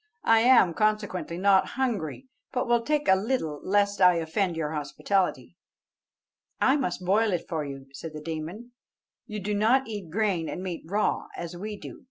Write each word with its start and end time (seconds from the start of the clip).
I 0.25 0.39
am, 0.39 0.73
consequently, 0.73 1.37
not 1.37 1.67
hungry, 1.77 2.25
but 2.51 2.67
will 2.67 2.81
take 2.81 3.07
a 3.07 3.13
little 3.15 3.61
lest 3.63 4.01
I 4.01 4.15
offend 4.15 4.57
your 4.57 4.71
hospitality." 4.71 5.57
"I 6.59 6.75
must 6.75 7.05
boil 7.05 7.31
it 7.33 7.47
for 7.47 7.63
you," 7.63 7.85
said 7.93 8.13
the 8.15 8.19
demon; 8.21 8.71
"you 9.27 9.39
do 9.39 9.53
not 9.53 9.87
eat 9.87 10.09
grain 10.09 10.49
and 10.49 10.63
meat 10.63 10.81
raw, 10.87 11.27
as 11.37 11.55
we 11.55 11.77
do. 11.77 11.99